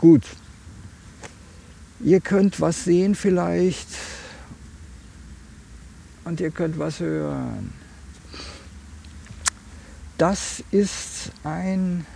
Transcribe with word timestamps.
Gut. 0.00 0.24
Ihr 2.02 2.20
könnt 2.20 2.62
was 2.62 2.84
sehen 2.84 3.14
vielleicht 3.14 3.88
und 6.24 6.40
ihr 6.40 6.50
könnt 6.50 6.78
was 6.78 7.00
hören. 7.00 7.74
Das 10.16 10.64
ist 10.70 11.32
ein, 11.44 12.06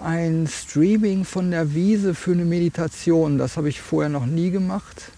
ein 0.00 0.46
Streaming 0.46 1.24
von 1.24 1.50
der 1.50 1.74
Wiese 1.74 2.14
für 2.14 2.30
eine 2.30 2.44
Meditation. 2.44 3.36
Das 3.36 3.56
habe 3.56 3.68
ich 3.68 3.80
vorher 3.80 4.08
noch 4.08 4.26
nie 4.26 4.52
gemacht. 4.52 5.10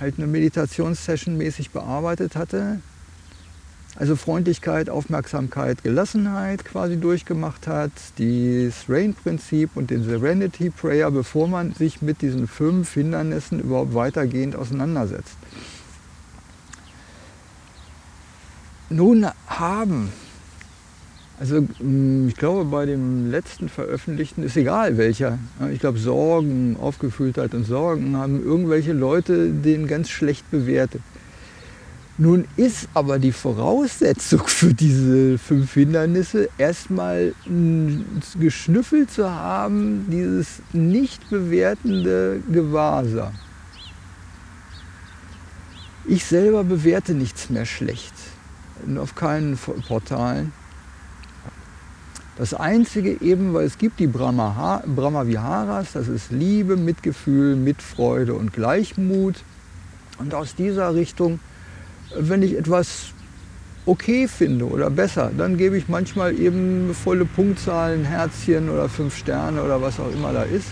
halt 0.01 0.15
eine 0.19 0.27
Meditationssession 0.27 1.37
mäßig 1.37 1.71
bearbeitet 1.71 2.37
hatte. 2.37 2.81
Also 3.97 4.15
Freundlichkeit, 4.17 4.89
Aufmerksamkeit, 4.89 5.83
Gelassenheit 5.83 6.65
quasi 6.65 6.97
durchgemacht 6.97 7.67
hat, 7.67 7.91
das 8.19 8.89
Rain-Prinzip 8.89 9.71
und 9.75 9.91
den 9.91 10.05
Serenity 10.05 10.71
Prayer, 10.71 11.11
bevor 11.11 11.49
man 11.49 11.73
sich 11.75 12.01
mit 12.01 12.23
diesen 12.23 12.47
fünf 12.47 12.95
Hindernissen 12.95 13.61
überhaupt 13.61 13.95
weitergehend 13.95 14.55
auseinandersetzt. 14.55 15.37
Nun 18.91 19.27
haben 19.47 20.13
also 21.41 21.63
mm, 21.63 22.29
ich 22.29 22.37
glaube, 22.37 22.67
bei 22.67 22.85
dem 22.85 23.31
letzten 23.31 23.71
Veröffentlichten 23.71 24.45
ist 24.45 24.59
egal 24.59 24.99
welcher. 24.99 25.39
Ich 25.73 25.81
glaube, 25.81 25.99
Sorgen, 25.99 26.77
Aufgefühltheit 26.79 27.55
und 27.55 27.65
Sorgen 27.65 28.17
haben 28.17 28.45
irgendwelche 28.45 28.93
Leute 28.93 29.49
den 29.49 29.87
ganz 29.87 30.11
schlecht 30.11 30.49
bewertet. 30.51 31.01
Nun 32.19 32.45
ist 32.59 32.89
aber 32.93 33.19
die 33.19 33.33
Voraussetzung 33.33 34.43
für 34.47 34.75
diese 34.75 35.39
fünf 35.39 35.73
Hindernisse 35.73 36.51
erstmal 36.59 37.33
geschnüffelt 38.39 39.11
zu 39.11 39.31
haben, 39.31 40.05
dieses 40.11 40.61
nicht 40.75 41.31
bewertende 41.31 42.43
Gewahrsam. 42.53 43.33
Ich 46.07 46.27
selber 46.27 46.65
bewerte 46.65 47.15
nichts 47.15 47.49
mehr 47.49 47.65
schlecht, 47.65 48.13
auf 48.99 49.15
keinen 49.15 49.57
Portalen. 49.57 50.53
Das 52.37 52.55
Einzige 52.55 53.21
eben, 53.21 53.53
weil 53.53 53.67
es 53.67 53.77
gibt 53.77 54.01
die 54.01 54.07
Brahma, 54.07 54.83
Brahmaviharas, 54.87 55.93
das 55.93 56.09
ist 56.09 56.31
Liebe, 56.31 56.77
Mitgefühl, 56.77 57.57
Mitfreude 57.57 58.35
und 58.35 58.53
Gleichmut. 58.53 59.43
Und 60.19 60.35
aus 60.35 60.55
dieser 60.55 60.95
Richtung, 60.95 61.41
wenn 62.17 62.43
ich 62.43 62.57
etwas 62.57 63.13
okay 63.87 64.29
finde 64.29 64.67
oder 64.67 64.91
besser, 64.91 65.31
dann 65.37 65.57
gebe 65.57 65.77
ich 65.77 65.89
manchmal 65.89 66.39
eben 66.39 66.95
volle 66.95 67.25
Punktzahlen, 67.25 68.05
Herzchen 68.05 68.69
oder 68.69 68.89
fünf 68.89 69.17
Sterne 69.17 69.63
oder 69.63 69.83
was 69.83 69.99
auch 69.99 70.13
immer 70.13 70.33
da 70.33 70.43
ist. 70.43 70.69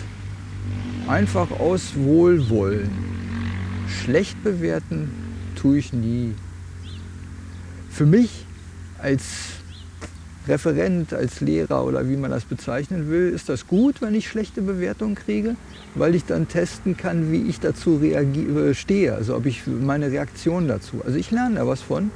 Einfach 1.07 1.51
aus 1.59 1.93
Wohlwollen. 1.97 2.91
Schlecht 3.89 4.43
bewerten 4.45 5.11
tue 5.57 5.79
ich 5.79 5.93
nie. 5.93 6.35
Für 7.91 8.07
mich 8.07 8.45
als 8.99 9.58
Referent, 10.49 11.13
als 11.13 11.41
Lehrer 11.41 11.85
oder 11.85 12.09
wie 12.09 12.17
man 12.17 12.31
das 12.31 12.45
bezeichnen 12.45 13.11
will, 13.11 13.31
ist 13.31 13.49
das 13.49 13.67
gut, 13.67 14.01
wenn 14.01 14.15
ich 14.15 14.29
schlechte 14.29 14.63
Bewertungen 14.63 15.15
kriege, 15.15 15.57
weil 15.95 16.15
ich 16.15 16.25
dann 16.25 16.49
testen 16.49 16.97
kann, 16.97 17.31
wie 17.31 17.43
ich 17.43 17.61
dazu 17.61 18.01
äh, 18.03 18.75
stehe, 18.75 19.15
also 19.15 19.37
ob 19.37 19.47
ich 19.47 19.67
meine 19.67 20.11
Reaktion 20.11 20.69
dazu. 20.69 21.03
Also 21.05 21.19
ich 21.19 21.31
lerne 21.31 21.57
da 21.57 21.67
was 21.67 21.83
von, 21.83 22.11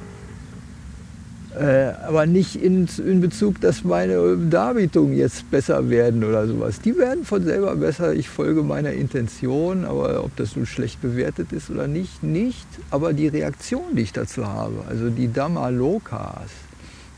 äh, 1.59 1.91
aber 2.07 2.25
nicht 2.25 2.55
in, 2.55 2.87
in 3.05 3.21
Bezug, 3.21 3.61
dass 3.61 3.83
meine 3.83 4.37
Darbietungen 4.37 5.15
jetzt 5.15 5.51
besser 5.51 5.89
werden 5.89 6.23
oder 6.23 6.47
sowas. 6.47 6.81
Die 6.81 6.97
werden 6.97 7.25
von 7.25 7.43
selber 7.43 7.75
besser. 7.75 8.13
Ich 8.13 8.27
folge 8.27 8.63
meiner 8.63 8.93
Intention, 8.93 9.85
aber 9.85 10.23
ob 10.23 10.35
das 10.35 10.55
nun 10.55 10.65
schlecht 10.65 11.01
bewertet 11.01 11.51
ist 11.51 11.69
oder 11.69 11.87
nicht, 11.87 12.23
nicht. 12.23 12.67
Aber 12.89 13.13
die 13.13 13.27
Reaktion, 13.27 13.95
die 13.95 14.01
ich 14.01 14.13
dazu 14.13 14.47
habe, 14.47 14.83
also 14.89 15.11
die 15.11 15.31
Dhamma-Lokas, 15.31 16.49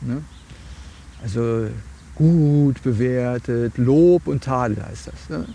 ne? 0.02 0.22
Also 1.26 1.70
gut 2.14 2.84
bewertet, 2.84 3.80
Lob 3.80 4.28
und 4.28 4.44
Tadel 4.44 4.78
heißt 4.86 5.08
das. 5.08 5.30
Ne? 5.30 5.48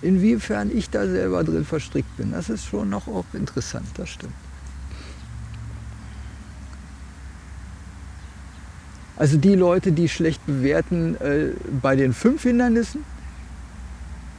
Inwiefern 0.00 0.74
ich 0.74 0.88
da 0.88 1.06
selber 1.06 1.44
drin 1.44 1.66
verstrickt 1.66 2.16
bin, 2.16 2.32
das 2.32 2.48
ist 2.48 2.64
schon 2.64 2.88
noch 2.88 3.06
auch 3.06 3.26
interessant, 3.34 3.86
das 3.98 4.08
stimmt. 4.08 4.32
Also 9.16 9.36
die 9.36 9.54
Leute, 9.54 9.92
die 9.92 10.08
schlecht 10.08 10.44
bewerten 10.46 11.14
äh, 11.16 11.50
bei 11.82 11.94
den 11.94 12.14
fünf 12.14 12.44
Hindernissen, 12.44 13.04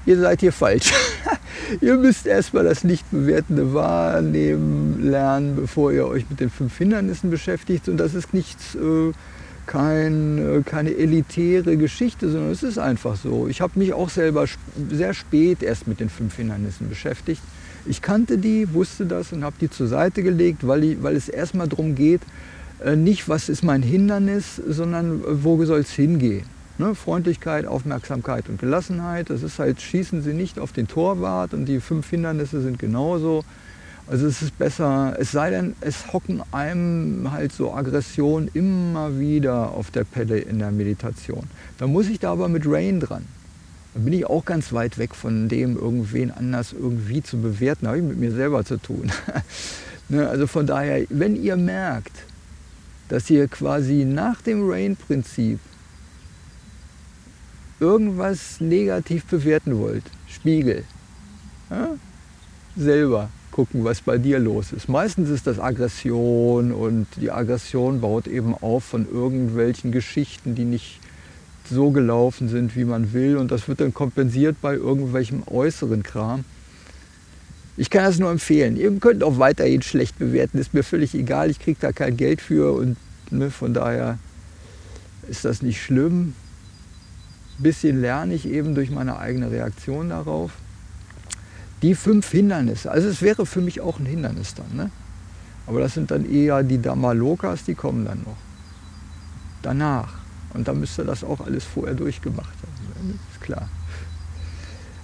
ihr 0.07 0.19
seid 0.19 0.39
hier 0.39 0.51
falsch. 0.51 0.91
ihr 1.81 1.97
müsst 1.97 2.25
erstmal 2.25 2.63
das 2.63 2.83
nicht 2.83 3.09
bewertende 3.11 3.75
wahrnehmen 3.75 5.03
lernen, 5.03 5.55
bevor 5.55 5.91
ihr 5.93 6.07
euch 6.07 6.27
mit 6.31 6.39
den 6.39 6.49
fünf 6.49 6.75
Hindernissen 6.79 7.29
beschäftigt. 7.29 7.87
Und 7.87 7.97
das 7.97 8.15
ist 8.15 8.33
nichts 8.33 8.73
äh, 8.73 9.11
kein, 9.65 10.37
äh, 10.37 10.61
keine 10.63 10.95
elitäre 10.95 11.77
Geschichte, 11.77 12.29
sondern 12.29 12.51
es 12.51 12.63
ist 12.63 12.77
einfach 12.77 13.15
so. 13.15 13.47
Ich 13.47 13.61
habe 13.61 13.77
mich 13.79 13.93
auch 13.93 14.09
selber 14.09 14.45
sehr 14.91 15.13
spät 15.13 15.63
erst 15.63 15.87
mit 15.87 15.99
den 15.99 16.09
fünf 16.09 16.35
Hindernissen 16.35 16.89
beschäftigt. 16.89 17.41
Ich 17.85 18.01
kannte 18.01 18.37
die, 18.37 18.73
wusste 18.73 19.05
das 19.05 19.31
und 19.31 19.43
habe 19.43 19.55
die 19.61 19.69
zur 19.69 19.87
Seite 19.87 20.23
gelegt, 20.23 20.67
weil, 20.67 20.83
ich, 20.83 21.03
weil 21.03 21.15
es 21.15 21.29
erstmal 21.29 21.67
darum 21.67 21.95
geht, 21.95 22.21
äh, 22.83 22.95
nicht 22.95 23.29
was 23.29 23.49
ist 23.49 23.63
mein 23.63 23.83
Hindernis, 23.83 24.61
sondern 24.67 25.21
äh, 25.21 25.43
wo 25.43 25.63
soll 25.65 25.79
es 25.79 25.91
hingehen. 25.91 26.45
Ne? 26.77 26.93
Freundlichkeit, 26.95 27.65
Aufmerksamkeit 27.65 28.49
und 28.49 28.59
Gelassenheit, 28.59 29.29
das 29.29 29.43
ist 29.43 29.59
halt, 29.59 29.81
schießen 29.81 30.21
Sie 30.21 30.33
nicht 30.33 30.59
auf 30.59 30.73
den 30.73 30.87
Torwart 30.87 31.53
und 31.53 31.65
die 31.65 31.79
fünf 31.79 32.09
Hindernisse 32.09 32.61
sind 32.61 32.79
genauso. 32.79 33.45
Also 34.07 34.27
es 34.27 34.43
ist 34.43 34.57
besser, 34.59 35.15
es 35.19 35.31
sei 35.31 35.49
denn, 35.49 35.75
es 35.81 36.13
hocken 36.13 36.43
einem 36.51 37.31
halt 37.31 37.51
so 37.51 37.73
Aggressionen 37.73 38.49
immer 38.53 39.19
wieder 39.19 39.71
auf 39.71 39.89
der 39.89 40.03
Pelle 40.03 40.37
in 40.37 40.59
der 40.59 40.71
Meditation. 40.71 41.47
Da 41.79 41.87
muss 41.87 42.07
ich 42.07 42.19
da 42.19 42.31
aber 42.31 42.47
mit 42.47 42.63
Rain 42.67 42.99
dran. 42.99 43.25
Da 43.95 44.01
bin 44.01 44.13
ich 44.13 44.27
auch 44.27 44.45
ganz 44.45 44.73
weit 44.73 44.99
weg 44.99 45.15
von 45.15 45.49
dem, 45.49 45.75
irgendwen 45.75 46.29
anders 46.29 46.73
irgendwie 46.73 47.23
zu 47.23 47.41
bewerten. 47.41 47.85
Da 47.85 47.91
habe 47.91 47.99
ich 47.99 48.03
mit 48.03 48.19
mir 48.19 48.31
selber 48.31 48.63
zu 48.63 48.77
tun. 48.77 49.11
ne, 50.09 50.29
also 50.29 50.45
von 50.45 50.67
daher, 50.67 51.05
wenn 51.09 51.41
ihr 51.41 51.55
merkt, 51.55 52.25
dass 53.09 53.29
ihr 53.29 53.47
quasi 53.47 54.05
nach 54.05 54.41
dem 54.41 54.69
Rain-Prinzip 54.69 55.59
irgendwas 57.79 58.59
negativ 58.59 59.25
bewerten 59.25 59.79
wollt, 59.79 60.03
Spiegel, 60.27 60.83
ja, 61.69 61.89
selber, 62.75 63.29
gucken, 63.55 63.85
was 63.85 64.01
bei 64.01 64.17
dir 64.17 64.37
los 64.37 64.73
ist. 64.73 64.89
Meistens 64.89 65.29
ist 65.29 65.47
das 65.47 65.59
Aggression 65.59 66.73
und 66.73 67.07
die 67.21 67.31
Aggression 67.31 68.01
baut 68.01 68.27
eben 68.27 68.53
auf 68.53 68.83
von 68.83 69.07
irgendwelchen 69.09 69.93
Geschichten, 69.93 70.55
die 70.55 70.65
nicht 70.65 70.99
so 71.69 71.91
gelaufen 71.91 72.49
sind, 72.49 72.75
wie 72.75 72.83
man 72.83 73.13
will. 73.13 73.37
Und 73.37 73.51
das 73.51 73.69
wird 73.69 73.79
dann 73.79 73.93
kompensiert 73.93 74.57
bei 74.61 74.73
irgendwelchem 74.73 75.43
äußeren 75.47 76.03
Kram. 76.03 76.43
Ich 77.77 77.89
kann 77.89 78.03
das 78.03 78.19
nur 78.19 78.29
empfehlen. 78.29 78.75
Ihr 78.75 78.91
könnt 78.99 79.23
auch 79.23 79.39
weiterhin 79.39 79.81
schlecht 79.81 80.19
bewerten, 80.19 80.57
ist 80.57 80.73
mir 80.73 80.83
völlig 80.83 81.15
egal. 81.15 81.49
Ich 81.49 81.59
kriege 81.59 81.77
da 81.79 81.93
kein 81.93 82.17
Geld 82.17 82.41
für 82.41 82.73
und 82.73 82.97
ne, 83.31 83.51
von 83.51 83.73
daher 83.73 84.19
ist 85.29 85.45
das 85.45 85.61
nicht 85.61 85.81
schlimm. 85.81 86.33
Ein 87.57 87.63
bisschen 87.63 88.01
lerne 88.01 88.33
ich 88.33 88.49
eben 88.49 88.75
durch 88.75 88.91
meine 88.91 89.17
eigene 89.17 89.49
Reaktion 89.49 90.09
darauf. 90.09 90.51
Die 91.81 91.95
fünf 91.95 92.29
Hindernisse, 92.31 92.89
also 92.89 93.07
es 93.07 93.21
wäre 93.21 93.45
für 93.45 93.61
mich 93.61 93.81
auch 93.81 93.99
ein 93.99 94.05
Hindernis 94.05 94.55
dann. 94.55 94.75
Ne? 94.75 94.91
Aber 95.67 95.79
das 95.79 95.93
sind 95.93 96.11
dann 96.11 96.29
eher 96.29 96.63
die 96.63 96.81
Damalokas, 96.81 97.63
die 97.63 97.75
kommen 97.75 98.05
dann 98.05 98.19
noch. 98.19 98.37
Danach. 99.61 100.13
Und 100.53 100.67
da 100.67 100.73
müsst 100.73 100.97
ihr 100.99 101.05
das 101.05 101.23
auch 101.23 101.41
alles 101.41 101.65
vorher 101.65 101.95
durchgemacht 101.95 102.53
haben. 102.61 103.07
Ne? 103.07 103.15
Ist 103.33 103.41
klar. 103.41 103.67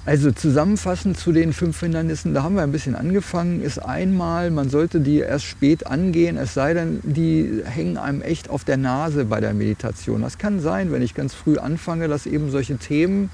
Also 0.03 0.31
zusammenfassend 0.31 1.15
zu 1.15 1.31
den 1.31 1.53
fünf 1.53 1.79
Hindernissen, 1.79 2.33
da 2.33 2.41
haben 2.41 2.55
wir 2.55 2.63
ein 2.63 2.71
bisschen 2.71 2.95
angefangen, 2.95 3.61
ist 3.61 3.77
einmal, 3.77 4.49
man 4.49 4.67
sollte 4.67 4.99
die 4.99 5.19
erst 5.19 5.45
spät 5.45 5.85
angehen, 5.85 6.37
es 6.37 6.55
sei 6.55 6.73
denn, 6.73 7.01
die 7.03 7.61
hängen 7.63 7.99
einem 7.99 8.23
echt 8.23 8.49
auf 8.49 8.63
der 8.63 8.77
Nase 8.77 9.25
bei 9.25 9.39
der 9.39 9.53
Meditation. 9.53 10.23
Das 10.23 10.39
kann 10.39 10.59
sein, 10.59 10.91
wenn 10.91 11.03
ich 11.03 11.13
ganz 11.13 11.35
früh 11.35 11.59
anfange, 11.59 12.07
dass 12.07 12.25
eben 12.25 12.49
solche 12.49 12.77
Themen 12.77 13.29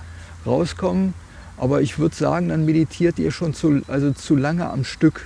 rauskommen. 0.45 1.13
Aber 1.57 1.81
ich 1.81 1.99
würde 1.99 2.15
sagen, 2.15 2.49
dann 2.49 2.65
meditiert 2.65 3.19
ihr 3.19 3.31
schon 3.31 3.53
zu, 3.53 3.81
also 3.87 4.11
zu 4.11 4.35
lange 4.35 4.69
am 4.69 4.83
Stück. 4.83 5.25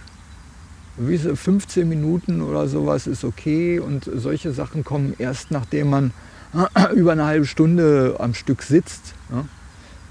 Wie 0.98 1.18
15 1.18 1.88
Minuten 1.88 2.42
oder 2.42 2.68
sowas 2.68 3.08
ist 3.08 3.24
okay 3.24 3.80
und 3.80 4.10
solche 4.14 4.52
Sachen 4.52 4.84
kommen 4.84 5.14
erst, 5.18 5.52
nachdem 5.52 5.90
man 5.90 6.12
über 6.96 7.14
eine 7.14 7.26
halbe 7.26 7.46
Stunde 7.46 8.16
am 8.20 8.34
Stück 8.34 8.64
sitzt. 8.64 9.14
Ja 9.32 9.46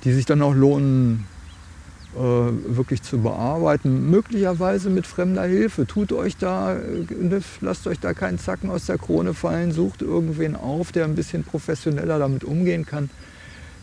die 0.04 0.12
sich 0.12 0.26
dann 0.26 0.42
auch 0.42 0.54
lohnen, 0.54 1.26
äh, 2.14 2.18
wirklich 2.18 3.02
zu 3.02 3.18
bearbeiten. 3.18 4.10
Möglicherweise 4.10 4.90
mit 4.90 5.06
fremder 5.06 5.44
Hilfe. 5.44 5.86
Tut 5.86 6.12
euch 6.12 6.36
da, 6.36 6.76
äh, 6.76 7.40
lasst 7.60 7.86
euch 7.86 8.00
da 8.00 8.14
keinen 8.14 8.38
Zacken 8.38 8.70
aus 8.70 8.86
der 8.86 8.98
Krone 8.98 9.34
fallen, 9.34 9.72
sucht 9.72 10.02
irgendwen 10.02 10.56
auf, 10.56 10.92
der 10.92 11.04
ein 11.04 11.14
bisschen 11.14 11.44
professioneller 11.44 12.18
damit 12.18 12.44
umgehen 12.44 12.86
kann. 12.86 13.10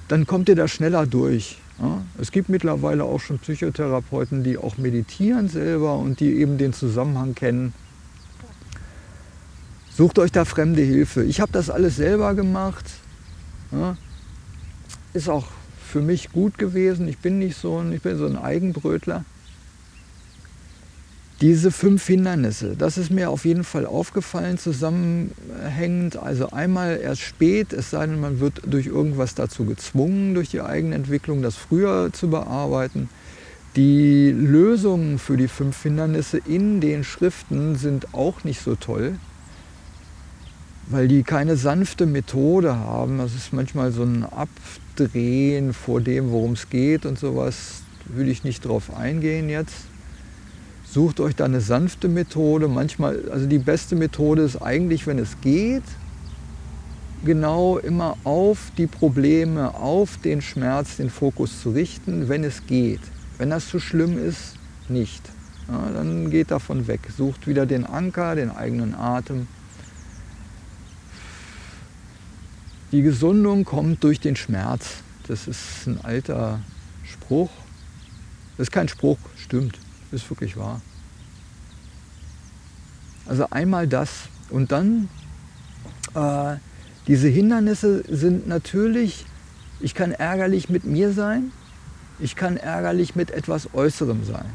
Dann 0.08 0.26
kommt 0.26 0.50
ihr 0.50 0.56
da 0.56 0.68
schneller 0.68 1.06
durch. 1.06 1.60
Ja? 1.80 2.02
Es 2.20 2.32
gibt 2.32 2.50
mittlerweile 2.50 3.04
auch 3.04 3.20
schon 3.20 3.40
Psychotherapeuten, 3.40 4.44
die 4.44 4.58
auch 4.58 4.78
meditieren 4.78 5.50
selber 5.50 5.98
und 5.98 6.20
die 6.20 6.38
eben 6.38 6.58
den 6.58 6.74
Zusammenhang 6.74 7.36
kennen. 7.36 7.74
Sucht 9.96 10.20
euch 10.20 10.32
da 10.32 10.46
fremde 10.46 10.82
Hilfe. 10.82 11.24
Ich 11.24 11.42
habe 11.42 11.52
das 11.52 11.70
alles 11.70 11.96
selber 11.96 12.36
gemacht. 12.36 12.86
Ja? 13.72 13.98
Ist 15.14 15.30
auch 15.30 15.48
für 15.88 16.02
mich 16.02 16.32
gut 16.32 16.58
gewesen. 16.58 17.08
Ich 17.08 17.18
bin 17.18 17.40
nicht 17.40 17.58
so 17.58 17.80
ein, 17.80 17.94
ich 17.94 18.02
bin 18.02 18.18
so 18.18 18.26
ein 18.26 18.38
Eigenbrötler. 18.38 19.26
Diese 21.40 21.70
fünf 21.70 22.08
Hindernisse, 22.08 22.76
das 22.76 22.98
ist 22.98 23.12
mir 23.12 23.30
auf 23.30 23.46
jeden 23.46 23.64
Fall 23.64 23.86
aufgefallen, 23.86 24.58
zusammenhängend. 24.58 26.18
Also 26.18 26.50
einmal 26.50 27.00
erst 27.02 27.22
spät, 27.22 27.74
es 27.74 27.92
sei 27.92 28.08
denn, 28.08 28.20
man 28.20 28.40
wird 28.40 28.62
durch 28.66 28.88
irgendwas 28.88 29.36
dazu 29.36 29.66
gezwungen, 29.66 30.34
durch 30.34 30.50
die 30.50 30.62
eigene 30.62 30.96
Entwicklung, 30.96 31.44
das 31.44 31.56
früher 31.56 32.12
zu 32.12 32.30
bearbeiten. 32.30 33.10
Die 33.76 34.32
Lösungen 34.32 35.20
für 35.20 35.38
die 35.38 35.48
fünf 35.48 35.84
Hindernisse 35.84 36.40
in 36.40 36.82
den 36.82 37.04
Schriften 37.04 37.76
sind 37.76 38.16
auch 38.16 38.44
nicht 38.44 38.62
so 38.62 38.76
toll 38.76 39.14
weil 40.90 41.08
die 41.08 41.24
keine 41.24 41.58
sanfte 41.58 42.06
Methode 42.06 42.78
haben. 42.78 43.18
Das 43.18 43.36
ist 43.36 43.54
manchmal 43.54 43.92
so 43.92 44.04
ein 44.04 44.26
Abdrehen 44.26 45.74
vor 45.74 46.02
dem, 46.02 46.32
worum 46.32 46.54
es 46.54 46.70
geht 46.70 47.06
und 47.06 47.20
sowas. 47.20 47.82
Will 48.06 48.30
ich 48.30 48.44
nicht 48.44 48.66
drauf 48.66 48.96
eingehen 48.96 49.50
jetzt. 49.50 49.76
Sucht 50.98 51.20
euch 51.20 51.36
da 51.36 51.46
eine 51.46 51.62
sanfte 51.62 52.08
Methode. 52.08 52.68
Manchmal, 52.68 53.30
also 53.30 53.46
die 53.46 53.60
beste 53.60 53.96
Methode 53.96 54.42
ist 54.42 54.60
eigentlich, 54.60 55.06
wenn 55.06 55.20
es 55.20 55.40
geht, 55.42 55.84
genau 57.24 57.78
immer 57.78 58.18
auf 58.24 58.72
die 58.80 58.88
Probleme, 58.88 59.76
auf 59.76 60.18
den 60.18 60.42
Schmerz 60.42 60.98
den 60.98 61.12
Fokus 61.12 61.62
zu 61.62 61.70
richten, 61.70 62.30
wenn 62.30 62.44
es 62.44 62.66
geht. 62.66 63.02
Wenn 63.38 63.52
das 63.52 63.68
zu 63.68 63.80
schlimm 63.80 64.18
ist, 64.18 64.56
nicht. 64.90 65.22
Ja, 65.68 65.92
dann 65.94 66.32
geht 66.32 66.50
davon 66.50 66.88
weg. 66.88 67.02
Sucht 67.16 67.46
wieder 67.46 67.68
den 67.68 67.86
Anker, 67.86 68.34
den 68.34 68.50
eigenen 68.50 68.96
Atem 68.96 69.46
Die 72.92 73.04
Gesundung 73.04 73.66
kommt 73.66 74.04
durch 74.04 74.20
den 74.20 74.36
Schmerz. 74.36 75.04
Das 75.28 75.48
ist 75.48 75.86
ein 75.86 76.00
alter 76.02 76.60
Spruch. 77.04 77.52
Das 78.58 78.70
ist 78.70 78.72
kein 78.72 78.88
Spruch, 78.88 79.20
stimmt, 79.38 79.78
ist 80.12 80.28
wirklich 80.32 80.58
wahr. 80.58 80.82
Also 83.28 83.48
einmal 83.50 83.88
das 83.88 84.30
und 84.50 84.72
dann 84.72 85.10
äh, 86.16 86.56
diese 87.08 87.28
Hindernisse 87.28 88.04
sind 88.08 88.48
natürlich, 88.48 89.26
ich 89.80 89.94
kann 89.94 90.12
ärgerlich 90.12 90.70
mit 90.70 90.86
mir 90.86 91.12
sein, 91.12 91.52
ich 92.20 92.36
kann 92.36 92.58
ärgerlich 92.58 93.16
mit 93.16 93.32
etwas 93.32 93.74
Äußerem 93.74 94.24
sein 94.26 94.46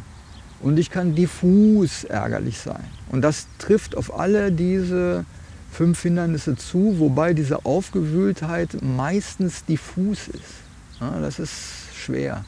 und 0.60 0.78
ich 0.78 0.90
kann 0.90 1.14
diffus 1.14 2.04
ärgerlich 2.04 2.58
sein. 2.58 2.84
Und 3.10 3.22
das 3.22 3.46
trifft 3.58 3.96
auf 3.96 4.19
alle 4.19 4.52
diese 4.52 5.24
fünf 5.70 6.02
Hindernisse 6.02 6.56
zu, 6.56 6.98
wobei 6.98 7.34
diese 7.34 7.64
Aufgewühltheit 7.64 8.82
meistens 8.82 9.64
diffus 9.64 10.28
ist. 10.28 10.62
Ja, 11.00 11.20
das 11.20 11.38
ist 11.38 11.52
schwer 11.96 12.44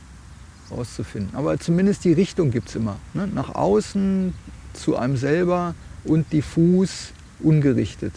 herauszufinden. 0.69 1.35
Aber 1.35 1.59
zumindest 1.59 2.05
die 2.05 2.13
Richtung 2.13 2.51
gibt 2.51 2.69
es 2.69 2.77
immer. 2.77 2.97
Ne? 3.15 3.27
Nach 3.27 3.55
außen, 3.55 4.35
zu 4.75 4.97
einem 4.97 5.17
selber 5.17 5.75
und 6.05 6.33
diffus, 6.33 7.13
ungerichtet 7.41 8.13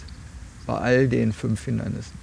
bei 0.65 0.77
all 0.77 1.07
den 1.07 1.33
fünf 1.33 1.63
Hindernissen. 1.65 2.17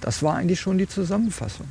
Das 0.00 0.22
war 0.22 0.36
eigentlich 0.36 0.60
schon 0.60 0.78
die 0.78 0.88
Zusammenfassung. 0.88 1.66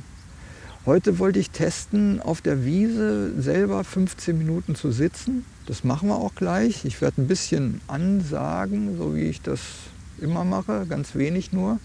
Heute 0.84 1.18
wollte 1.18 1.38
ich 1.38 1.50
testen, 1.50 2.20
auf 2.20 2.40
der 2.40 2.64
Wiese 2.64 3.40
selber 3.40 3.84
15 3.84 4.36
Minuten 4.36 4.74
zu 4.74 4.90
sitzen 4.90 5.44
das 5.66 5.84
machen 5.84 6.08
wir 6.08 6.16
auch 6.16 6.34
gleich. 6.34 6.84
Ich 6.84 7.00
werde 7.00 7.22
ein 7.22 7.28
bisschen 7.28 7.80
ansagen, 7.86 8.96
so 8.96 9.14
wie 9.14 9.22
ich 9.22 9.42
das 9.42 9.60
immer 10.18 10.44
mache, 10.44 10.86
ganz 10.88 11.14
wenig 11.14 11.52
nur. 11.52 11.78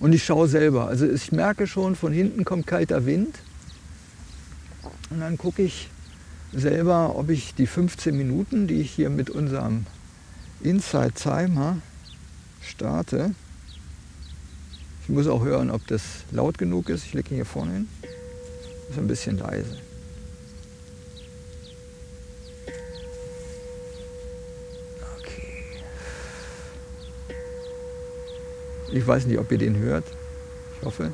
Und 0.00 0.12
ich 0.12 0.24
schaue 0.24 0.48
selber. 0.48 0.88
Also 0.88 1.08
ich 1.08 1.30
merke 1.30 1.66
schon, 1.66 1.94
von 1.94 2.12
hinten 2.12 2.44
kommt 2.44 2.66
kalter 2.66 3.06
Wind. 3.06 3.38
Und 5.10 5.20
dann 5.20 5.38
gucke 5.38 5.62
ich 5.62 5.88
selber, 6.52 7.16
ob 7.16 7.30
ich 7.30 7.54
die 7.54 7.66
15 7.66 8.16
Minuten, 8.16 8.66
die 8.66 8.80
ich 8.80 8.90
hier 8.90 9.10
mit 9.10 9.30
unserem 9.30 9.86
Inside 10.62 11.12
Timer 11.12 11.78
starte, 12.62 13.34
ich 15.02 15.08
muss 15.08 15.26
auch 15.26 15.42
hören, 15.42 15.70
ob 15.70 15.86
das 15.88 16.02
laut 16.30 16.56
genug 16.56 16.88
ist. 16.88 17.04
Ich 17.04 17.14
lege 17.14 17.34
hier 17.34 17.44
vorne 17.44 17.72
hin. 17.72 17.88
Ist 18.90 18.98
ein 18.98 19.08
bisschen 19.08 19.38
leise. 19.38 19.76
Ich 28.92 29.06
weiß 29.06 29.26
nicht, 29.26 29.38
ob 29.38 29.50
ihr 29.52 29.58
den 29.58 29.76
hört. 29.78 30.04
Ich 30.76 30.86
hoffe. 30.86 31.12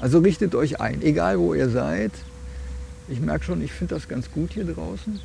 Also 0.00 0.20
richtet 0.20 0.54
euch 0.54 0.80
ein, 0.80 1.02
egal 1.02 1.38
wo 1.38 1.54
ihr 1.54 1.68
seid. 1.68 2.12
Ich 3.08 3.20
merke 3.20 3.44
schon, 3.44 3.62
ich 3.62 3.72
finde 3.72 3.94
das 3.94 4.08
ganz 4.08 4.30
gut 4.30 4.52
hier 4.52 4.64
draußen. 4.64 5.20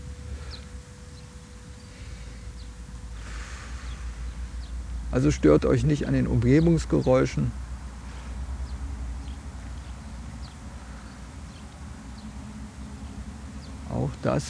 Also 5.11 5.31
stört 5.31 5.65
euch 5.65 5.85
nicht 5.85 6.07
an 6.07 6.13
den 6.13 6.27
Umgebungsgeräuschen. 6.27 7.51
Auch 13.89 14.09
das 14.23 14.43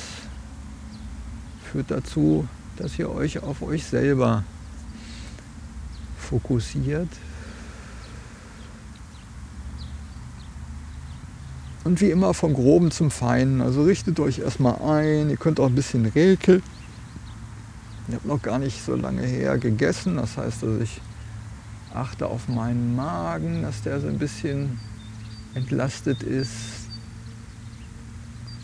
führt 1.72 1.91
dazu, 1.91 2.48
dass 2.77 2.98
ihr 2.98 3.12
euch 3.12 3.44
auf 3.44 3.62
euch 3.62 3.86
selber 3.86 4.44
fokussiert. 6.17 7.10
Und 11.85 12.01
wie 12.01 12.09
immer 12.09 12.33
vom 12.33 12.55
Groben 12.55 12.89
zum 12.89 13.11
Feinen. 13.11 13.61
Also 13.61 13.83
richtet 13.83 14.19
euch 14.19 14.39
erstmal 14.39 14.81
ein. 14.81 15.29
Ihr 15.29 15.37
könnt 15.37 15.59
auch 15.59 15.67
ein 15.67 15.75
bisschen 15.75 16.07
räkeln. 16.07 16.63
Ich 18.07 18.15
habe 18.15 18.27
noch 18.27 18.41
gar 18.41 18.57
nicht 18.57 18.83
so 18.83 18.95
lange 18.95 19.21
her 19.21 19.59
gegessen. 19.59 20.17
Das 20.17 20.35
heißt, 20.35 20.63
dass 20.63 20.81
ich 20.81 20.99
achte 21.93 22.25
auf 22.25 22.47
meinen 22.47 22.95
Magen, 22.95 23.61
dass 23.61 23.83
der 23.83 24.01
so 24.01 24.07
ein 24.07 24.17
bisschen 24.17 24.79
entlastet 25.53 26.23
ist. 26.23 26.53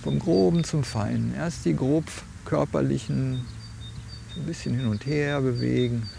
Vom 0.02 0.18
Groben 0.18 0.64
zum 0.64 0.84
Feinen. 0.84 1.36
Erst 1.36 1.66
die 1.66 1.76
grob 1.76 2.06
körperlichen 2.46 3.46
so 4.34 4.42
ein 4.42 4.48
bisschen 4.48 4.74
hin 4.74 4.88
und 4.88 5.06
her 5.06 5.42
bewegen. 5.42 6.10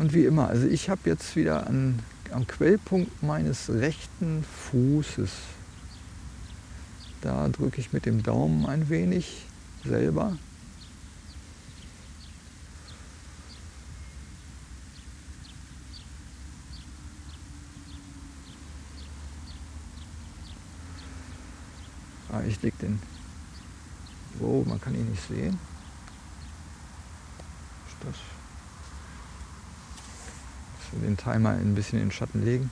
Und 0.00 0.14
wie 0.14 0.24
immer, 0.24 0.48
also 0.48 0.66
ich 0.66 0.88
habe 0.88 1.02
jetzt 1.10 1.36
wieder 1.36 1.66
an, 1.66 1.98
am 2.32 2.46
Quellpunkt 2.46 3.22
meines 3.22 3.68
rechten 3.68 4.46
Fußes, 4.70 5.30
da 7.20 7.46
drücke 7.48 7.82
ich 7.82 7.92
mit 7.92 8.06
dem 8.06 8.22
Daumen 8.22 8.64
ein 8.64 8.88
wenig 8.88 9.44
selber. 9.84 10.38
Ah, 22.32 22.40
ich 22.48 22.62
leg 22.62 22.78
den. 22.78 22.98
Oh, 24.40 24.64
man 24.66 24.80
kann 24.80 24.94
ihn 24.94 25.10
nicht 25.10 25.28
sehen. 25.28 25.58
Ist 27.86 27.96
das 28.06 28.39
den 30.98 31.16
Timer 31.16 31.50
ein 31.50 31.74
bisschen 31.74 31.98
in 31.98 32.06
den 32.06 32.12
Schatten 32.12 32.44
legen. 32.44 32.70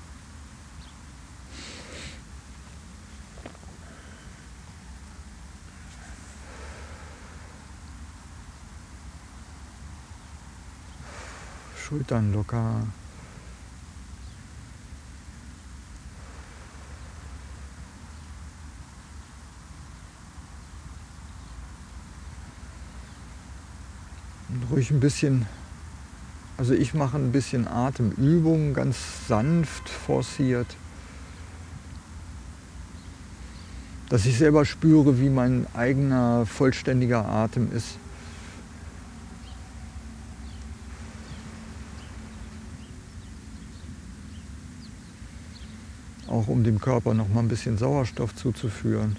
Schultern 11.76 12.32
locker. 12.34 12.82
Und 24.48 24.70
ruhig 24.70 24.90
ein 24.90 25.00
bisschen 25.00 25.46
also 26.58 26.74
ich 26.74 26.92
mache 26.92 27.16
ein 27.16 27.30
bisschen 27.30 27.68
Atemübungen, 27.68 28.74
ganz 28.74 28.96
sanft 29.28 29.88
forciert, 29.88 30.66
dass 34.08 34.26
ich 34.26 34.36
selber 34.36 34.64
spüre, 34.64 35.20
wie 35.20 35.30
mein 35.30 35.68
eigener 35.72 36.46
vollständiger 36.46 37.24
Atem 37.26 37.70
ist. 37.70 37.96
Auch 46.26 46.48
um 46.48 46.64
dem 46.64 46.80
Körper 46.80 47.14
noch 47.14 47.28
mal 47.28 47.40
ein 47.40 47.48
bisschen 47.48 47.78
Sauerstoff 47.78 48.34
zuzuführen. 48.34 49.16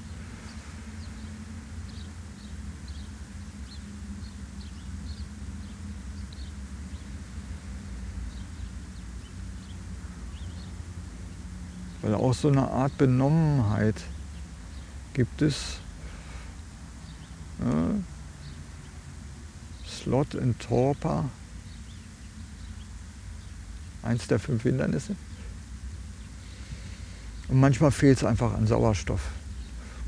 Weil 12.10 12.16
auch 12.16 12.34
so 12.34 12.48
eine 12.48 12.68
Art 12.72 12.98
Benommenheit 12.98 13.94
gibt 15.14 15.44
es. 15.44 15.78
Ja. 17.60 17.92
Slot 19.88 20.34
in 20.34 20.58
Torpor. 20.58 21.30
Eins 24.02 24.26
der 24.26 24.40
fünf 24.40 24.64
Hindernisse. 24.64 25.16
Und 27.48 27.60
manchmal 27.60 27.92
fehlt 27.92 28.18
es 28.18 28.24
einfach 28.24 28.56
an 28.56 28.66
Sauerstoff. 28.66 29.22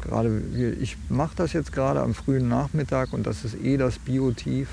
Gerade 0.02 0.40
ich 0.80 0.98
mache 1.08 1.36
das 1.36 1.54
jetzt 1.54 1.72
gerade 1.72 2.02
am 2.02 2.16
frühen 2.16 2.48
Nachmittag 2.48 3.14
und 3.14 3.28
das 3.28 3.46
ist 3.46 3.62
eh 3.62 3.78
das 3.78 4.00
Biotief. 4.00 4.70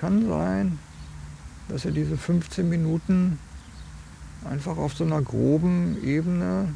Kann 0.00 0.26
sein, 0.26 0.78
dass 1.68 1.84
er 1.84 1.90
diese 1.90 2.16
15 2.16 2.66
Minuten 2.66 3.38
einfach 4.48 4.78
auf 4.78 4.94
so 4.94 5.04
einer 5.04 5.20
groben 5.20 6.02
Ebene 6.02 6.74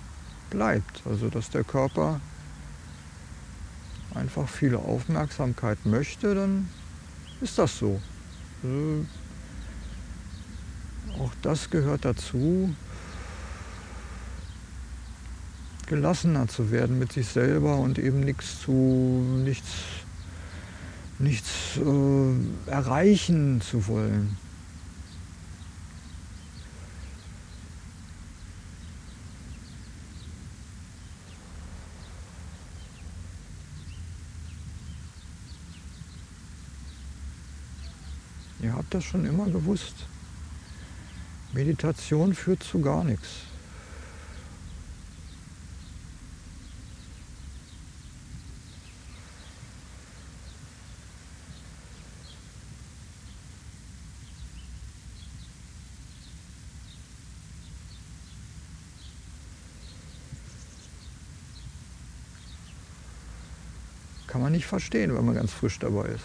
bleibt. 0.50 1.02
Also 1.07 1.31
dass 1.31 1.49
der 1.49 1.64
Körper 1.64 2.21
einfach 4.14 4.47
viel 4.47 4.76
Aufmerksamkeit 4.76 5.87
möchte, 5.87 6.35
dann 6.35 6.69
ist 7.40 7.59
das 7.59 7.78
so. 7.78 7.99
Also 8.62 9.07
auch 11.19 11.33
das 11.40 11.71
gehört 11.71 12.04
dazu, 12.04 12.75
gelassener 15.87 16.47
zu 16.47 16.71
werden 16.71 16.99
mit 16.99 17.12
sich 17.12 17.28
selber 17.28 17.76
und 17.76 17.99
eben 17.99 18.21
nichts 18.21 18.61
zu 18.61 18.71
nichts 19.45 20.03
nichts 21.18 21.76
äh, 21.76 22.71
erreichen 22.71 23.61
zu 23.61 23.87
wollen. 23.87 24.37
Ihr 38.61 38.73
habt 38.73 38.94
das 38.94 39.04
schon 39.04 39.26
immer 39.26 39.47
gewusst. 39.47 39.94
Meditation 41.52 42.35
führt 42.35 42.62
zu 42.62 42.80
gar 42.80 43.04
nichts. 43.04 43.28
Kann 64.35 64.43
man 64.43 64.50
nicht 64.50 64.67
verstehen, 64.67 65.14
wenn 65.14 65.25
man 65.25 65.37
ganz 65.37 65.53
frisch 65.53 65.79
dabei 65.79 66.07
ist. 66.07 66.25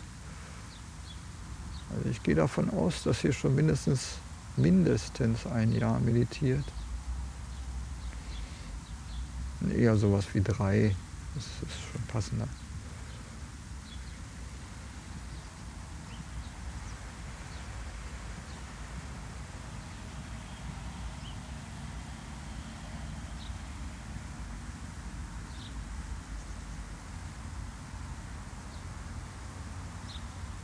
Also 1.96 2.10
ich 2.10 2.24
gehe 2.24 2.34
davon 2.34 2.72
aus, 2.72 3.04
dass 3.04 3.24
ihr 3.24 3.34
schon 3.34 3.54
mindestens, 3.54 4.14
mindestens 4.58 5.46
ein 5.46 5.72
Jahr 5.74 6.00
meditiert. 6.00 6.64
Und 9.62 9.76
eher 9.76 9.96
sowas 9.96 10.26
wie 10.34 10.42
drei. 10.42 10.96
Das 11.36 11.44
ist 11.44 11.92
schon 11.92 12.02
passender. 12.08 12.48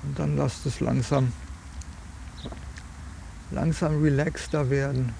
Und 0.06 0.20
dann 0.20 0.38
lasst 0.38 0.66
es 0.66 0.80
langsam, 0.80 1.34
langsam 3.52 4.02
relaxter 4.02 4.70
werden. 4.70 5.14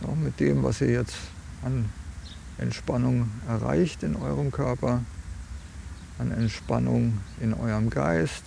So, 0.00 0.14
mit 0.14 0.38
dem, 0.38 0.62
was 0.62 0.80
ihr 0.80 0.90
jetzt 0.90 1.16
an 1.64 1.88
Entspannung 2.58 3.30
erreicht 3.48 4.02
in 4.04 4.14
eurem 4.16 4.52
Körper, 4.52 5.02
an 6.18 6.30
Entspannung 6.30 7.18
in 7.40 7.52
eurem 7.52 7.90
Geist, 7.90 8.44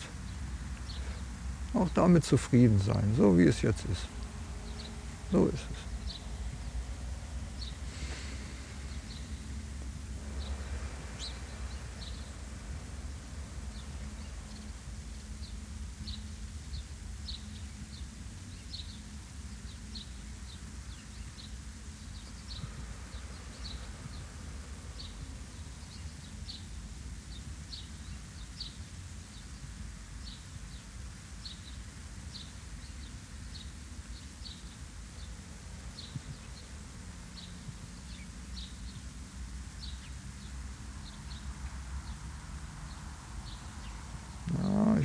auch 1.73 1.89
damit 1.93 2.23
zufrieden 2.23 2.79
sein, 2.79 3.13
so 3.17 3.37
wie 3.37 3.45
es 3.45 3.61
jetzt 3.61 3.83
ist. 3.91 4.07
So 5.31 5.47
ist 5.47 5.55
es. 5.55 5.85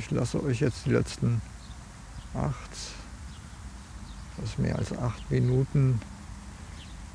lasse 0.11 0.43
euch 0.43 0.59
jetzt 0.59 0.85
die 0.85 0.91
letzten 0.91 1.41
acht, 2.33 2.71
etwas 4.37 4.57
mehr 4.57 4.77
als 4.77 4.97
acht 4.97 5.29
Minuten 5.31 5.99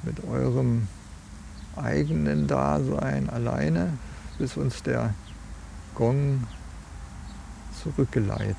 mit 0.02 0.24
eurem 0.24 0.88
eigenen 1.76 2.46
Dasein 2.46 3.28
alleine, 3.30 3.98
bis 4.38 4.56
uns 4.56 4.82
der 4.82 5.14
Gong 5.94 6.44
zurückgeleitet. 7.82 8.56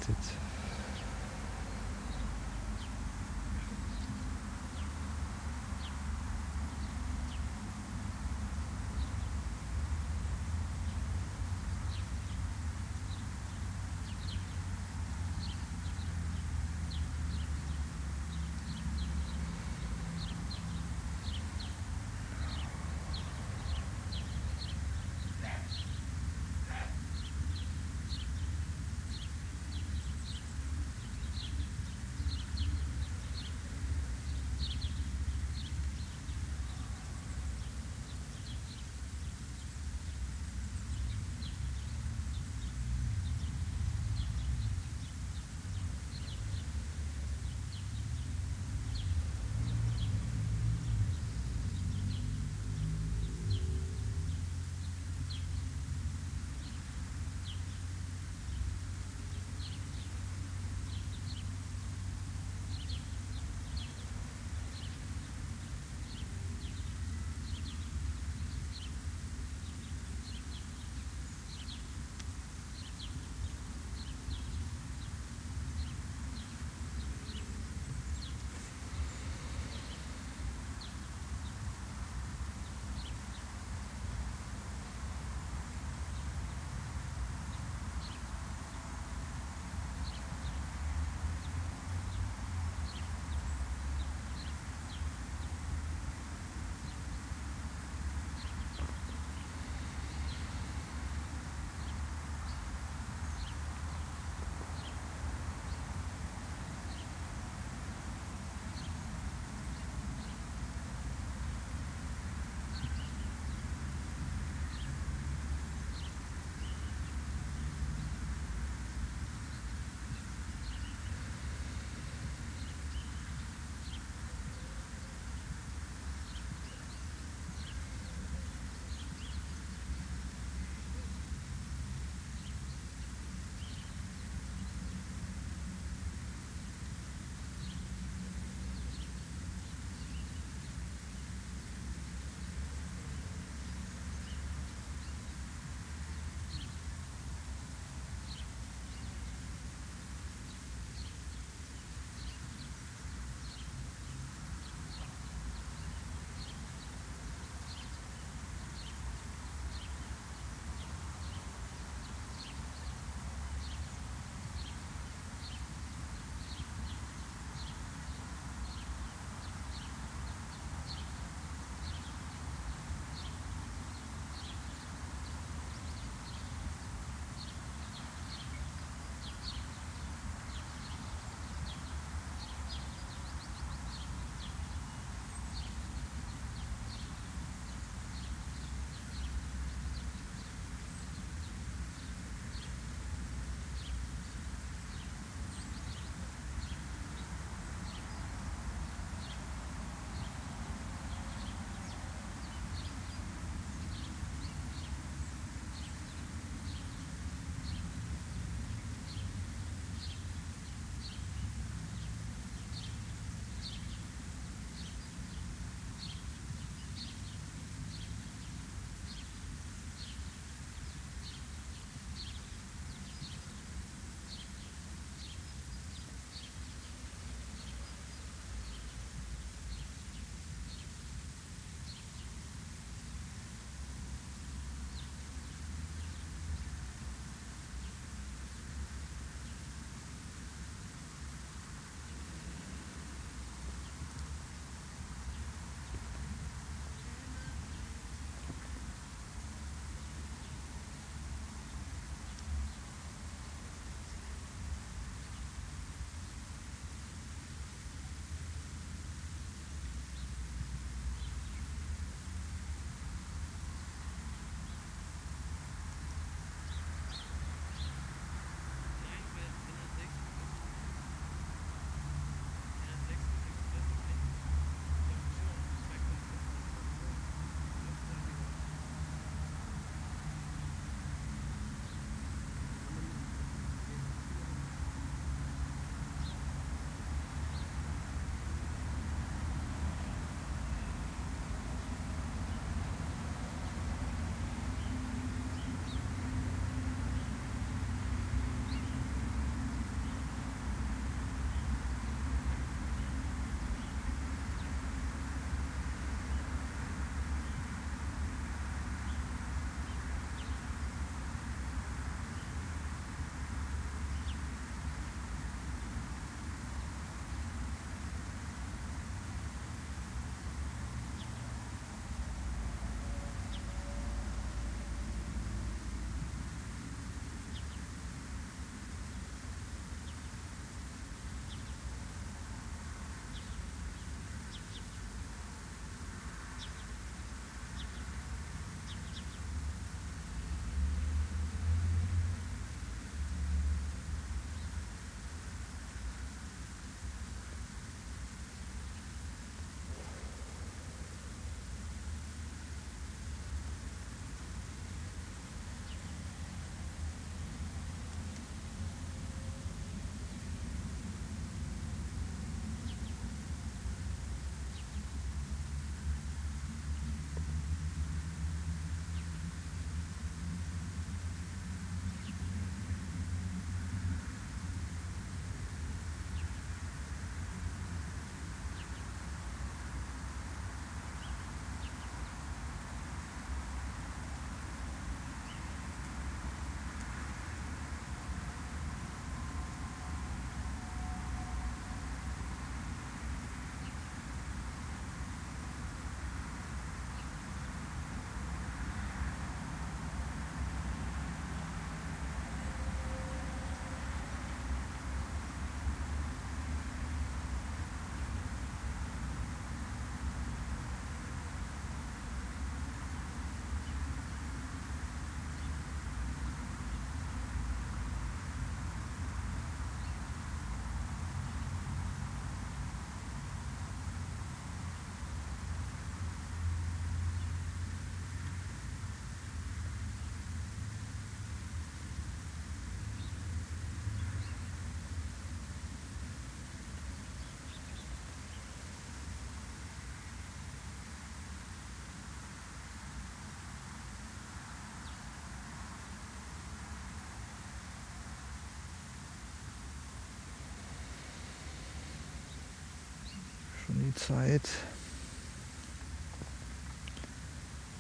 Zeit, 454.16 454.62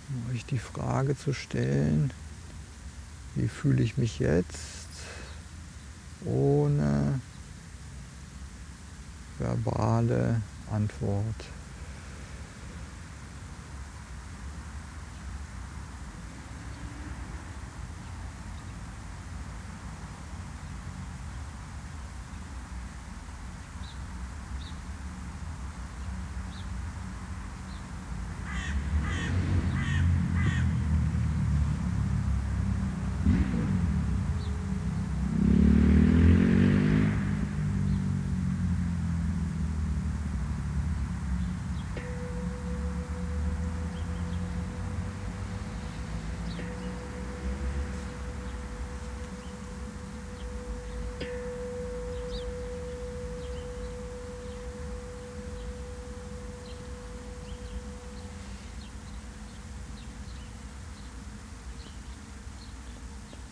um 0.09 0.33
euch 0.33 0.45
die 0.45 0.59
Frage 0.59 1.17
zu 1.17 1.33
stellen, 1.33 2.11
wie 3.35 3.47
fühle 3.47 3.83
ich 3.83 3.97
mich 3.97 4.19
jetzt 4.19 4.87
ohne 6.25 7.19
verbale 9.37 10.41
Antwort. 10.71 11.45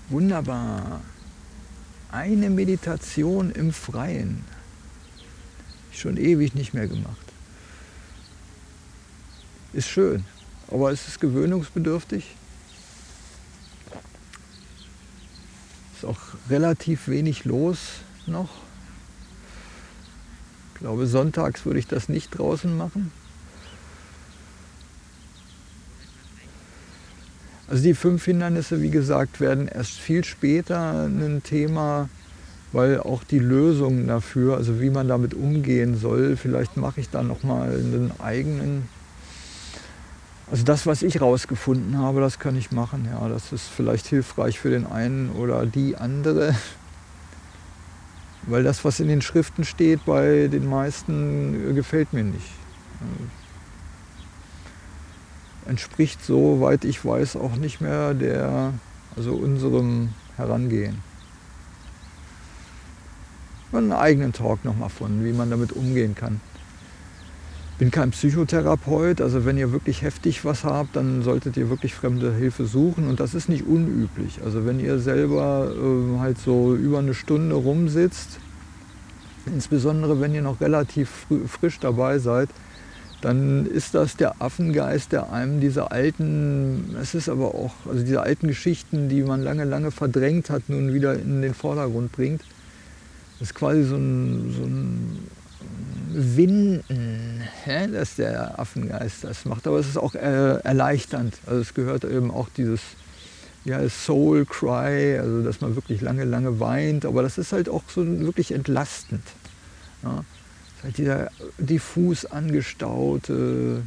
Wunderbar. 0.10 1.02
Eine 2.12 2.50
Meditation 2.50 3.52
im 3.52 3.74
Freien. 3.74 4.44
Schon 5.92 6.18
ewig 6.18 6.54
nicht 6.54 6.74
mehr 6.74 6.88
gemacht. 6.88 7.26
Ist 9.74 9.90
schön, 9.90 10.24
aber 10.70 10.92
es 10.92 11.08
ist 11.08 11.20
gewöhnungsbedürftig. 11.20 12.36
Ist 15.96 16.06
auch 16.06 16.20
relativ 16.50 17.08
wenig 17.08 17.46
los 17.46 17.80
noch. 18.28 18.50
Ich 20.74 20.80
glaube, 20.80 21.08
sonntags 21.08 21.66
würde 21.66 21.80
ich 21.80 21.88
das 21.88 22.10
nicht 22.10 22.38
draußen 22.38 22.78
machen. 22.78 23.12
Also 27.68 27.82
die 27.82 27.96
fünf 27.96 28.26
Hindernisse, 28.26 28.82
wie 28.82 28.92
gesagt, 28.92 29.40
werden 29.42 29.68
erst 29.68 29.94
viel 29.94 30.24
später 30.24 31.06
ein 31.06 31.42
Thema, 31.44 32.10
weil 32.72 33.00
auch 33.00 33.24
die 33.24 33.40
Lösungen 33.40 34.08
dafür, 34.08 34.58
also 34.58 34.80
wie 34.80 34.92
man 34.92 35.08
damit 35.08 35.34
umgehen 35.34 35.98
soll, 35.98 36.36
vielleicht 36.36 36.78
mache 36.78 37.00
ich 37.00 37.10
da 37.10 37.24
nochmal 37.24 37.70
einen 37.70 38.12
eigenen. 38.20 38.88
Also 40.52 40.64
das, 40.64 40.86
was 40.86 41.02
ich 41.02 41.22
rausgefunden 41.22 41.98
habe, 41.98 42.22
das 42.22 42.38
kann 42.38 42.56
ich 42.56 42.72
machen. 42.72 43.08
Ja, 43.12 43.28
das 43.30 43.52
ist 43.52 43.68
vielleicht 43.68 44.06
hilfreich 44.06 44.60
für 44.60 44.70
den 44.70 44.86
einen 44.86 45.32
oder 45.32 45.66
die 45.66 45.98
andere. 45.98 46.56
Weil 48.44 48.64
das, 48.64 48.86
was 48.86 49.00
in 49.00 49.08
den 49.08 49.24
Schriften 49.24 49.64
steht, 49.64 50.06
bei 50.06 50.48
den 50.50 50.70
meisten 50.70 51.74
gefällt 51.74 52.14
mir 52.14 52.24
nicht 52.24 52.52
entspricht, 55.68 56.24
soweit 56.24 56.86
ich 56.86 57.04
weiß, 57.04 57.36
auch 57.36 57.56
nicht 57.56 57.82
mehr 57.82 58.14
der, 58.14 58.74
also 59.16 59.34
unserem 59.34 60.10
Herangehen. 60.38 61.04
Einen 63.72 63.92
eigenen 63.92 64.32
Talk 64.32 64.64
nochmal 64.64 64.90
von, 64.90 65.26
wie 65.26 65.34
man 65.34 65.50
damit 65.50 65.74
umgehen 65.74 66.16
kann. 66.16 66.40
Bin 67.78 67.92
kein 67.92 68.12
Psychotherapeut, 68.12 69.20
also 69.20 69.44
wenn 69.44 69.58
ihr 69.58 69.74
wirklich 69.74 70.02
heftig 70.02 70.46
was 70.46 70.64
habt, 70.64 70.96
dann 70.96 71.24
solltet 71.24 71.58
ihr 71.58 71.70
wirklich 71.70 71.94
fremde 71.94 72.34
Hilfe 72.34 72.66
suchen 72.66 73.10
und 73.10 73.20
das 73.20 73.34
ist 73.34 73.50
nicht 73.50 73.68
unüblich. 73.68 74.40
Also 74.46 74.66
wenn 74.66 74.80
ihr 74.80 75.00
selber 75.00 75.74
äh, 75.76 76.20
halt 76.20 76.38
so 76.38 76.74
über 76.74 77.00
eine 77.00 77.14
Stunde 77.14 77.56
rumsitzt, 77.56 78.40
insbesondere 79.46 80.22
wenn 80.22 80.34
ihr 80.34 80.42
noch 80.42 80.62
relativ 80.62 81.28
frisch 81.48 81.80
dabei 81.80 82.20
seid, 82.20 82.48
dann 83.26 83.66
ist 83.66 83.96
das 83.96 84.18
der 84.18 84.40
Affengeist, 84.40 85.12
der 85.12 85.32
einem 85.32 85.60
diese 85.60 85.90
alten, 85.90 86.96
es 87.02 87.16
ist 87.16 87.28
aber 87.28 87.56
auch, 87.56 87.74
also 87.90 88.04
diese 88.04 88.22
alten 88.22 88.48
Geschichten, 88.48 89.10
die 89.10 89.24
man 89.24 89.42
lange, 89.42 89.64
lange 89.64 89.90
verdrängt 89.90 90.52
hat, 90.52 90.70
nun 90.70 90.94
wieder 90.94 91.16
in 91.16 91.42
den 91.42 91.56
Vordergrund 91.56 92.12
bringt. 92.12 92.42
Das 93.40 93.50
ist 93.50 93.56
quasi 93.56 93.84
so 93.84 93.96
ein, 93.96 94.54
so 94.56 94.64
ein 94.66 95.28
Winden, 96.12 97.42
ja, 97.66 97.88
dass 97.88 98.16
der 98.16 98.60
Affengeist 98.60 99.24
das 99.24 99.44
macht. 99.46 99.66
Aber 99.66 99.80
es 99.80 99.88
ist 99.88 99.98
auch 99.98 100.14
äh, 100.14 100.60
erleichternd. 100.60 101.34
Also 101.48 101.62
es 101.62 101.74
gehört 101.74 102.04
eben 102.04 102.30
auch 102.30 102.50
dieses 102.56 102.82
ja, 103.64 103.90
Soul 103.90 104.46
Cry, 104.46 105.18
also 105.18 105.42
dass 105.42 105.62
man 105.62 105.74
wirklich 105.76 106.00
lange, 106.00 106.26
lange 106.26 106.60
weint. 106.60 107.06
Aber 107.06 107.24
das 107.24 107.40
ist 107.40 107.54
halt 107.54 107.70
auch 107.70 107.82
so 107.88 108.06
wirklich 108.06 108.52
entlastend. 108.52 109.24
Ja 110.04 110.24
halt 110.84 110.98
dieser 110.98 111.30
diffus 111.58 112.26
angestaute 112.26 113.84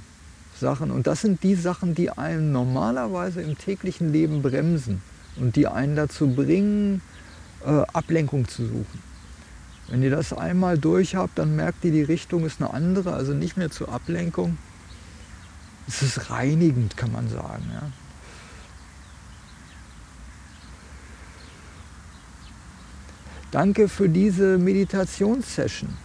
Sachen. 0.58 0.90
Und 0.90 1.06
das 1.06 1.20
sind 1.20 1.42
die 1.42 1.54
Sachen, 1.54 1.94
die 1.94 2.10
einen 2.10 2.52
normalerweise 2.52 3.42
im 3.42 3.56
täglichen 3.56 4.12
Leben 4.12 4.42
bremsen 4.42 5.02
und 5.36 5.56
die 5.56 5.66
einen 5.66 5.96
dazu 5.96 6.28
bringen, 6.28 7.00
äh, 7.64 7.82
Ablenkung 7.92 8.48
zu 8.48 8.66
suchen. 8.66 9.08
Wenn 9.88 10.02
ihr 10.02 10.10
das 10.10 10.32
einmal 10.32 10.76
durch 10.78 11.14
habt, 11.14 11.38
dann 11.38 11.56
merkt 11.56 11.84
ihr, 11.84 11.92
die 11.92 12.02
Richtung 12.02 12.44
ist 12.44 12.60
eine 12.60 12.74
andere, 12.74 13.14
also 13.14 13.32
nicht 13.32 13.56
mehr 13.56 13.70
zur 13.70 13.88
Ablenkung. 13.90 14.58
Es 15.86 16.02
ist 16.02 16.30
reinigend, 16.30 16.96
kann 16.96 17.10
man 17.12 17.28
sagen. 17.30 17.64
Ja. 17.72 17.82
Danke 23.50 23.88
für 23.88 24.10
diese 24.10 24.58
Meditationssession. 24.58 25.96